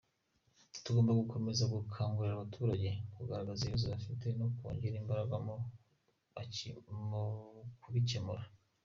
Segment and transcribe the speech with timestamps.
[0.83, 5.35] Tugomba gukomeza gukangurira abaturage kugaragaza ibibazo bafite no kongera imbaraga
[7.09, 7.21] mu
[7.83, 8.43] kubikemura.